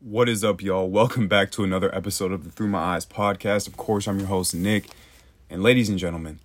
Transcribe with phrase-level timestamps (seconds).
[0.00, 0.90] What is up, y'all?
[0.90, 3.66] Welcome back to another episode of the Through My Eyes podcast.
[3.66, 4.90] Of course, I'm your host, Nick.
[5.48, 6.38] And ladies and gentlemen,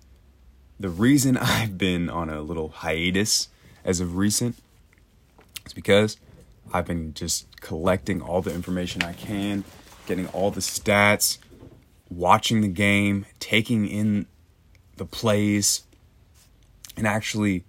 [0.80, 3.48] the reason I've been on a little hiatus
[3.84, 4.56] as of recent
[5.66, 6.16] is because
[6.72, 9.64] I've been just collecting all the information I can,
[10.06, 11.36] getting all the stats,
[12.08, 14.24] watching the game, taking in
[14.96, 15.82] the plays,
[16.96, 17.64] and actually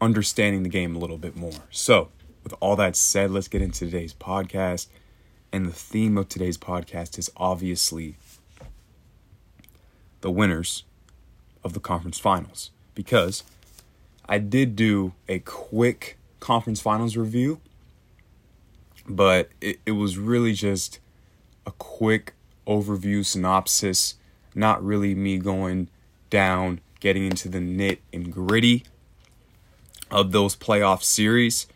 [0.00, 1.64] understanding the game a little bit more.
[1.72, 2.10] So,
[2.46, 4.86] with all that said, let's get into today's podcast.
[5.52, 8.18] And the theme of today's podcast is obviously
[10.20, 10.84] the winners
[11.64, 12.70] of the conference finals.
[12.94, 13.42] Because
[14.28, 17.60] I did do a quick conference finals review,
[19.08, 21.00] but it, it was really just
[21.66, 22.34] a quick
[22.64, 24.14] overview synopsis,
[24.54, 25.88] not really me going
[26.30, 28.84] down, getting into the nit and gritty
[30.12, 31.66] of those playoff series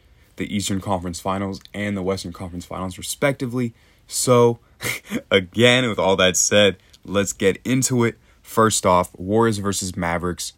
[0.40, 3.74] the Eastern Conference Finals and the Western Conference Finals, respectively.
[4.06, 4.58] So,
[5.30, 8.18] again, with all that said, let's get into it.
[8.40, 10.54] First off, Warriors versus Mavericks.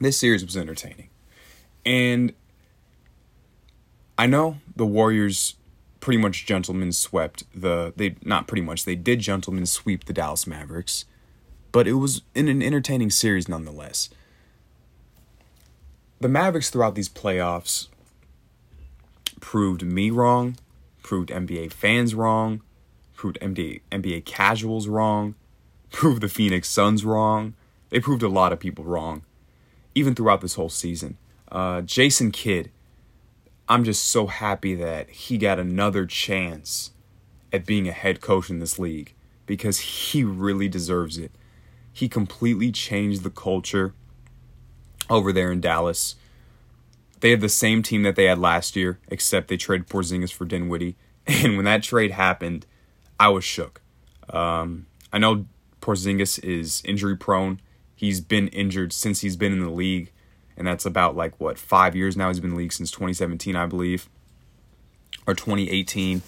[0.00, 1.10] This series was entertaining.
[1.84, 2.32] And
[4.16, 5.56] I know the Warriors
[6.00, 10.46] pretty much gentlemen swept the they not pretty much they did gentlemen sweep the Dallas
[10.46, 11.04] Mavericks,
[11.72, 14.08] but it was in an entertaining series nonetheless.
[16.20, 17.88] The Mavericks throughout these playoffs
[19.40, 20.56] proved me wrong,
[21.02, 22.62] proved NBA fans wrong,
[23.14, 25.34] proved NBA, NBA casuals wrong,
[25.90, 27.54] proved the Phoenix Suns wrong.
[27.90, 29.22] They proved a lot of people wrong,
[29.94, 31.16] even throughout this whole season.
[31.50, 32.70] Uh, Jason Kidd,
[33.68, 36.90] I'm just so happy that he got another chance
[37.52, 39.14] at being a head coach in this league
[39.46, 41.30] because he really deserves it.
[41.92, 43.94] He completely changed the culture
[45.08, 46.16] over there in Dallas.
[47.24, 50.44] They have the same team that they had last year, except they traded Porzingis for
[50.44, 50.96] Dinwiddie.
[51.26, 52.66] And when that trade happened,
[53.18, 53.80] I was shook.
[54.28, 55.46] Um, I know
[55.80, 57.62] Porzingis is injury prone.
[57.96, 60.12] He's been injured since he's been in the league,
[60.54, 62.28] and that's about like what five years now.
[62.28, 64.10] He's been in the league since 2017, I believe,
[65.26, 66.20] or 2018.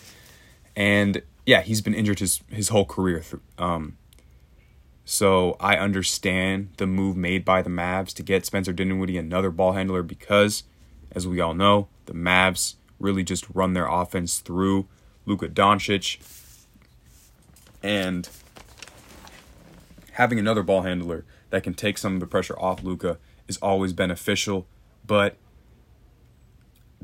[0.77, 3.23] And yeah, he's been injured his his whole career.
[3.59, 3.99] Um,
[5.05, 9.73] so I understand the move made by the Mavs to get Spencer Dinwiddie another ball
[9.73, 10.63] handler because
[11.13, 14.87] as we all know, the Mavs really just run their offense through
[15.25, 16.19] Luka Doncic.
[17.83, 18.29] And
[20.13, 23.19] having another ball handler that can take some of the pressure off Luka
[23.49, 24.67] is always beneficial,
[25.07, 25.37] but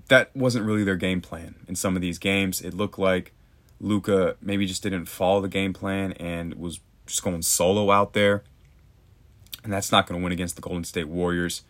[0.08, 1.54] that wasn't really their game plan.
[1.68, 3.32] In some of these games, it looked like
[3.80, 8.42] Luka maybe just didn't follow the game plan and was just going solo out there.
[9.62, 11.62] And that's not going to win against the Golden State Warriors.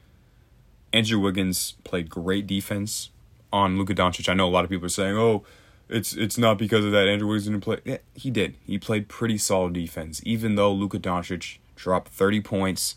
[0.93, 3.11] Andrew Wiggins played great defense
[3.53, 4.29] on Luka Doncic.
[4.29, 5.45] I know a lot of people are saying, "Oh,
[5.89, 8.57] it's it's not because of that Andrew Wiggins didn't play." Yeah, he did.
[8.65, 12.97] He played pretty solid defense, even though Luka Doncic dropped thirty points,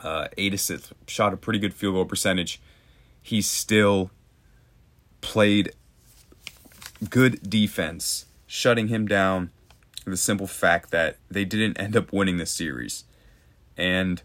[0.00, 2.60] uh, eight assists, shot a pretty good field goal percentage.
[3.22, 4.10] He still
[5.20, 5.72] played
[7.10, 9.50] good defense, shutting him down.
[10.04, 13.04] The simple fact that they didn't end up winning the series,
[13.76, 14.22] and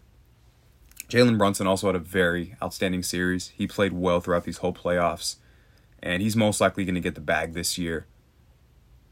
[1.12, 3.48] Jalen Brunson also had a very outstanding series.
[3.48, 5.36] He played well throughout these whole playoffs,
[6.02, 8.06] and he's most likely going to get the bag this year.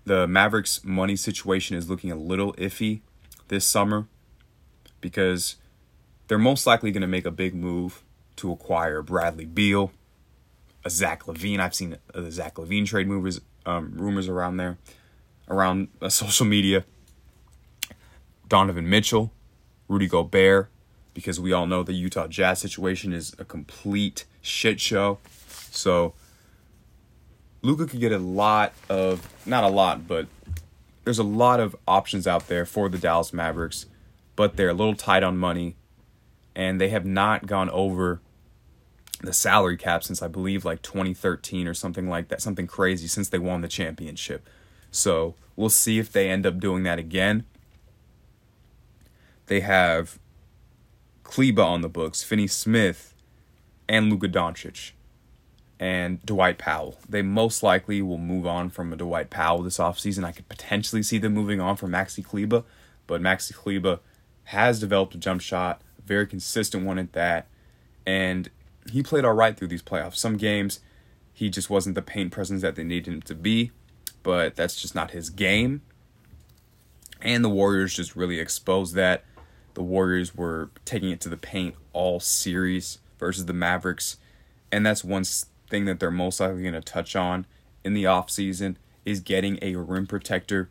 [0.07, 3.03] The Mavericks' money situation is looking a little iffy
[3.49, 4.09] this summer
[5.03, 5.57] because
[6.27, 8.03] they're most likely going to make a big move
[8.37, 9.93] to acquire Bradley Beal,
[10.87, 11.61] a Zach LaVine.
[11.61, 14.79] I've seen the Zach LaVine trade movers, um, rumors around there,
[15.49, 16.87] around uh, social media.
[18.49, 19.35] Donovan Mitchell,
[19.87, 20.71] Rudy Gobert,
[21.15, 25.19] because we all know the Utah Jazz situation is a complete shit show.
[25.71, 26.15] So
[27.63, 30.27] Luka could get a lot of not a lot, but
[31.05, 33.87] there's a lot of options out there for the Dallas Mavericks,
[34.37, 35.77] but they're a little tight on money
[36.55, 38.21] and they have not gone over
[39.21, 43.29] the salary cap since I believe like 2013 or something like that, something crazy since
[43.29, 44.49] they won the championship.
[44.91, 47.45] So, we'll see if they end up doing that again.
[49.47, 50.19] They have
[51.23, 53.15] Kleber on the books, Finney Smith,
[53.89, 54.93] and Luka Doncic,
[55.79, 56.99] and Dwight Powell.
[57.09, 60.25] They most likely will move on from a Dwight Powell this offseason.
[60.25, 62.65] I could potentially see them moving on from Maxi Kleber,
[63.07, 64.01] but Maxi Kleber
[64.45, 67.47] has developed a jump shot, a very consistent one at that,
[68.07, 68.51] and
[68.91, 70.17] he played all right through these playoffs.
[70.17, 70.81] Some games
[71.33, 73.71] he just wasn't the paint presence that they needed him to be,
[74.23, 75.83] but that's just not his game.
[77.23, 79.25] And the Warriors just really exposed that
[79.75, 84.17] the Warriors were taking it to the paint all series versus the Mavericks.
[84.73, 85.25] And that's one
[85.69, 87.47] thing that they're most likely going to touch on
[87.85, 90.69] in the offseason is getting a rim protector,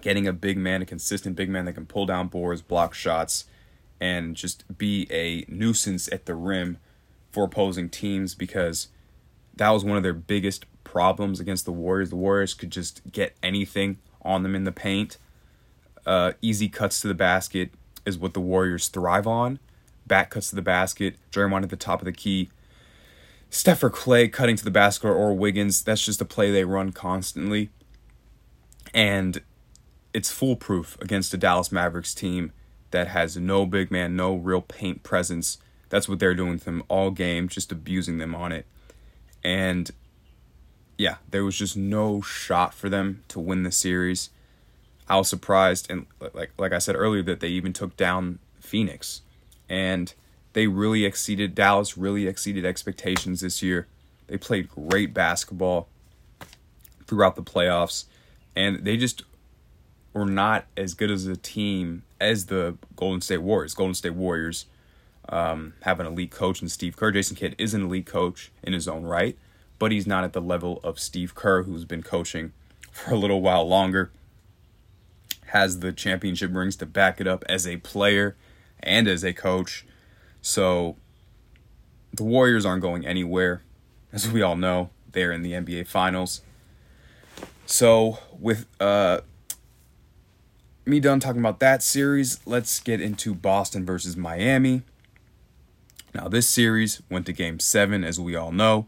[0.00, 3.46] getting a big man, a consistent big man that can pull down boards, block shots,
[4.00, 6.78] and just be a nuisance at the rim
[7.30, 8.88] for opposing teams because
[9.56, 12.10] that was one of their biggest problems against the Warriors.
[12.10, 15.18] The Warriors could just get anything on them in the paint.
[16.06, 17.70] Uh, easy cuts to the basket
[18.06, 19.58] is what the Warriors thrive on.
[20.06, 22.50] Back cuts to the basket, Draymond at the top of the key.
[23.50, 26.92] Steph or Klay cutting to the basket or Wiggins, that's just a play they run
[26.92, 27.70] constantly.
[28.94, 29.40] And
[30.14, 32.52] it's foolproof against a Dallas Mavericks team
[32.90, 35.58] that has no big man, no real paint presence.
[35.88, 38.66] That's what they're doing to them all game, just abusing them on it.
[39.44, 39.90] And
[40.98, 44.30] yeah, there was just no shot for them to win the series.
[45.10, 49.22] I was surprised, and like like I said earlier, that they even took down Phoenix,
[49.68, 50.14] and
[50.52, 51.98] they really exceeded Dallas.
[51.98, 53.88] Really exceeded expectations this year.
[54.28, 55.88] They played great basketball
[57.08, 58.04] throughout the playoffs,
[58.54, 59.24] and they just
[60.12, 63.74] were not as good as a team as the Golden State Warriors.
[63.74, 64.66] Golden State Warriors
[65.28, 67.10] um, have an elite coach in Steve Kerr.
[67.10, 69.36] Jason Kidd is an elite coach in his own right,
[69.80, 72.52] but he's not at the level of Steve Kerr, who's been coaching
[72.92, 74.12] for a little while longer
[75.50, 78.36] has the championship rings to back it up as a player
[78.80, 79.84] and as a coach.
[80.40, 80.96] So
[82.12, 83.62] the Warriors aren't going anywhere.
[84.12, 86.42] As we all know, they're in the NBA Finals.
[87.66, 89.20] So with uh
[90.86, 94.82] me done talking about that series, let's get into Boston versus Miami.
[96.14, 98.86] Now this series went to game 7 as we all know.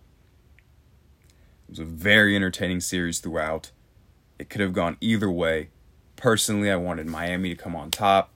[1.68, 3.70] It was a very entertaining series throughout.
[4.38, 5.70] It could have gone either way.
[6.22, 8.30] Personally, I wanted Miami to come on top.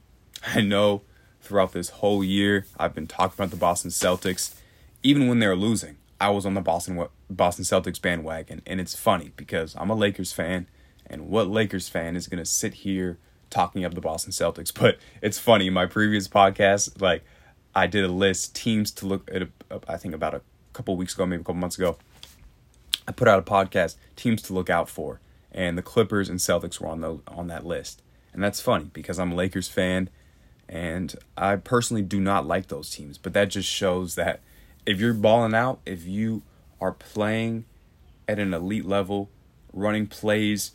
[0.44, 1.03] I know
[1.41, 4.56] throughout this whole year I've been talking about the Boston Celtics.
[5.05, 9.31] Even when they're losing, I was on the Boston Boston Celtics bandwagon, and it's funny
[9.37, 10.67] because I'm a Lakers fan,
[11.06, 13.19] and what Lakers fan is gonna sit here
[13.50, 14.73] talking up the Boston Celtics?
[14.81, 15.71] But it's funny.
[15.71, 17.23] My previous podcast, like
[17.73, 19.43] I did a list teams to look at.
[19.71, 20.41] Uh, I think about a
[20.73, 21.99] couple weeks ago, maybe a couple months ago.
[23.06, 25.21] I put out a podcast teams to look out for,
[25.56, 28.03] and the Clippers and Celtics were on the on that list.
[28.32, 30.11] And that's funny because I'm a Lakers fan
[30.69, 34.41] and I personally do not like those teams, but that just shows that
[34.85, 36.43] if you're balling out, if you
[36.81, 37.64] are playing
[38.29, 39.31] at an elite level,
[39.73, 40.73] running plays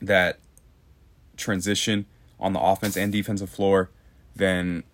[0.00, 0.38] that
[1.36, 2.06] transition
[2.38, 3.90] on the offense and defensive floor,
[4.36, 4.84] then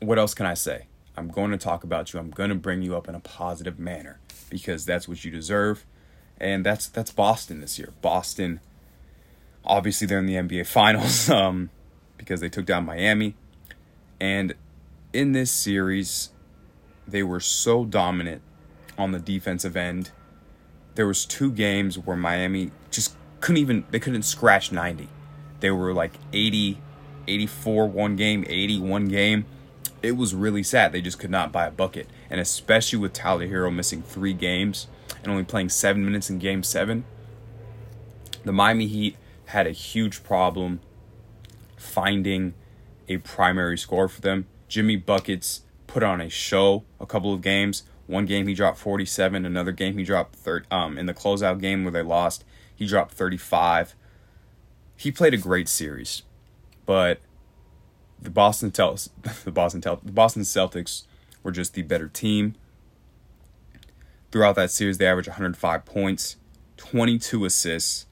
[0.00, 0.86] what else can I say?
[1.16, 2.18] I'm going to talk about you.
[2.18, 4.18] I'm going to bring you up in a positive manner
[4.48, 5.84] because that's what you deserve
[6.40, 7.92] and that's that's Boston this year.
[8.00, 8.60] Boston,
[9.64, 11.70] obviously, they're in the NBA Finals um,
[12.16, 13.34] because they took down Miami,
[14.20, 14.54] and
[15.12, 16.30] in this series,
[17.06, 18.42] they were so dominant
[18.96, 20.10] on the defensive end.
[20.94, 25.08] There was two games where Miami just couldn't even they couldn't scratch 90.
[25.60, 26.78] They were like 80
[27.30, 29.46] 84 one game, 81 game.
[30.02, 30.92] It was really sad.
[30.92, 32.08] They just could not buy a bucket.
[32.30, 34.86] And especially with Tyler Herro missing 3 games,
[35.22, 37.04] and only playing seven minutes in game seven,
[38.44, 39.16] the Miami Heat
[39.46, 40.80] had a huge problem
[41.76, 42.54] finding
[43.08, 44.46] a primary score for them.
[44.68, 47.82] Jimmy Buckets put on a show a couple of games.
[48.06, 51.84] One game he dropped 47, another game he dropped 30 um in the closeout game
[51.84, 52.44] where they lost,
[52.74, 53.94] he dropped 35.
[54.96, 56.22] He played a great series.
[56.86, 57.20] But
[58.22, 59.10] the Boston tells
[59.44, 61.04] the Boston Tel- the Boston Celtics
[61.42, 62.54] were just the better team.
[64.30, 66.36] Throughout that series, they averaged 105 points,
[66.76, 68.06] 22 assists,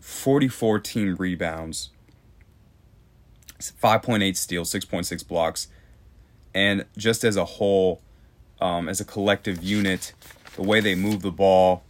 [0.00, 1.90] 44 team rebounds,
[3.58, 5.68] 5.8 steals, 6.6 blocks.
[6.54, 8.00] And just as a whole,
[8.60, 10.14] um, as a collective unit,
[10.56, 11.82] the way they move the ball,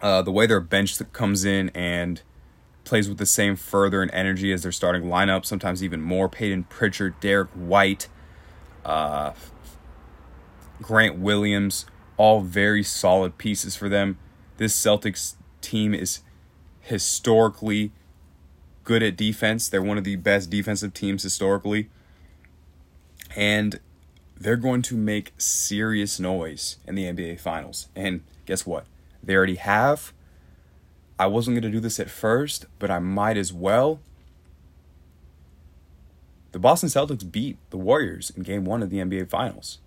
[0.00, 2.22] uh, the way their bench comes in and
[2.90, 6.28] plays with the same further and energy as their starting lineup, sometimes even more.
[6.28, 8.08] Payton Pritchard, Derrick White,
[8.84, 9.30] uh,
[10.82, 14.18] Grant Williams, all very solid pieces for them.
[14.56, 16.22] This Celtics team is
[16.80, 17.92] historically
[18.82, 19.68] good at defense.
[19.68, 21.88] They're one of the best defensive teams historically.
[23.36, 23.78] And
[24.36, 27.86] they're going to make serious noise in the NBA Finals.
[27.94, 28.84] And guess what?
[29.22, 30.12] They already have.
[31.20, 34.00] I wasn't going to do this at first, but I might as well.
[36.52, 39.80] The Boston Celtics beat the Warriors in game one of the NBA Finals.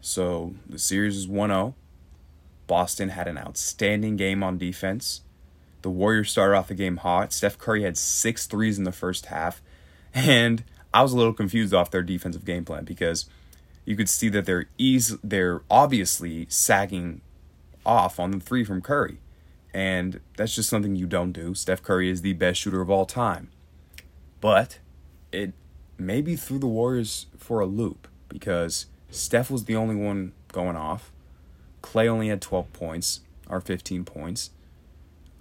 [0.00, 1.74] So the series is 1 0.
[2.66, 5.20] Boston had an outstanding game on defense.
[5.82, 7.34] The Warriors started off the game hot.
[7.34, 9.60] Steph Curry had six threes in the first half.
[10.14, 10.64] And
[10.94, 13.26] I was a little confused off their defensive game plan because
[13.84, 17.20] you could see that they're easy, they're obviously sagging
[17.84, 19.18] off on the three from Curry.
[19.74, 21.54] And that's just something you don't do.
[21.54, 23.50] Steph Curry is the best shooter of all time.
[24.40, 24.78] But
[25.32, 25.52] it
[25.98, 31.12] maybe threw the Warriors for a loop because Steph was the only one going off.
[31.82, 34.50] Klay only had 12 points or 15 points.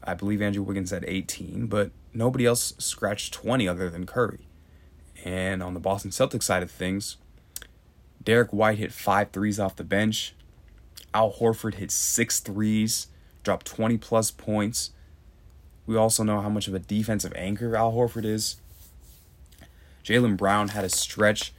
[0.04, 4.48] I believe Andrew Wiggins had 18, but nobody else scratched 20 other than Curry.
[5.26, 7.18] And on the Boston Celtics side of things,
[8.24, 10.34] Derrick White hit five threes off the bench.
[11.14, 13.08] Al Horford hit six threes,
[13.48, 14.92] dropped 20 plus points.
[15.86, 18.58] We also know how much of a defensive anchor Al Horford is.
[20.04, 21.54] Jaylen Brown had a stretch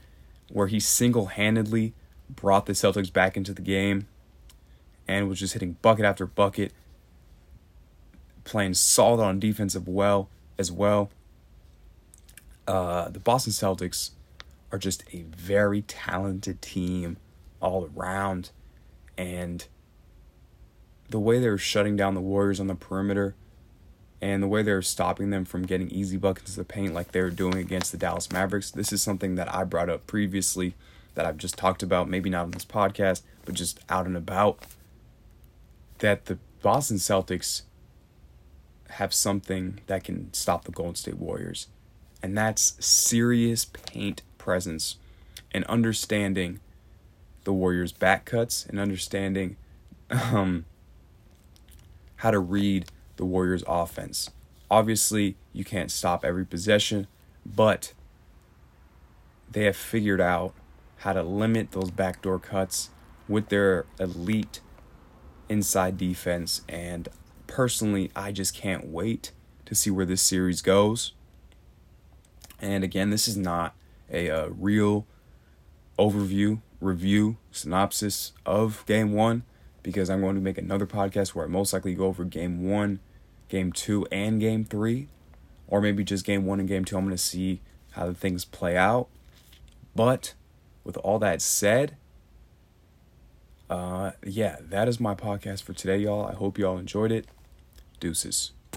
[0.51, 1.93] where he single handedly
[2.29, 4.07] brought the Celtics back into the game
[5.07, 6.73] and was just hitting bucket after bucket,
[8.43, 10.29] playing solid on defensive well
[10.59, 11.09] as well.
[12.67, 14.11] Uh, the Boston Celtics
[14.71, 17.17] are just a very talented team
[17.59, 18.51] all around,
[19.17, 19.65] and
[21.09, 23.35] the way they're shutting down the Warriors on the perimeter
[24.21, 27.21] and the way they're stopping them from getting easy buckets to the paint like they
[27.21, 28.71] were doing against the Dallas Mavericks.
[28.71, 30.75] This is something that I brought up previously
[31.15, 34.59] that I've just talked about, maybe not on this podcast, but just out and about.
[35.99, 37.63] That the Boston Celtics
[38.91, 41.67] have something that can stop the Golden State Warriors,
[42.21, 44.97] and that's serious paint presence
[45.51, 46.59] and understanding
[47.43, 49.57] the Warriors' back cuts and understanding
[50.09, 50.65] um,
[52.19, 52.85] how to read
[53.15, 54.29] the Warriors' offense.
[54.69, 57.07] Obviously, you can't stop every possession,
[57.45, 57.93] but
[59.49, 60.53] they have figured out
[60.97, 62.89] how to limit those backdoor cuts
[63.29, 64.59] with their elite
[65.47, 66.61] inside defense.
[66.67, 67.07] And
[67.47, 69.31] personally, I just can't wait
[69.65, 71.13] to see where this series goes.
[72.61, 73.75] And again, this is not
[74.11, 75.07] a, uh, real
[75.97, 79.43] overview, review, synopsis of game one
[79.83, 82.99] because I'm going to make another podcast where I most likely go over game one
[83.49, 85.07] game two and game three,
[85.67, 86.97] or maybe just game one and game two.
[86.97, 89.07] I'm going to see how the things play out.
[89.95, 90.35] But
[90.83, 91.97] with all that said,
[93.69, 96.25] uh, yeah, that is my podcast for today, y'all.
[96.25, 97.25] I hope y'all enjoyed it.
[97.99, 98.51] Deuces.